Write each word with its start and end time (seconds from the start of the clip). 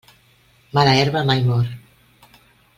Mala 0.77 0.95
herba 1.01 1.23
mai 1.29 1.39
mor. 1.51 1.67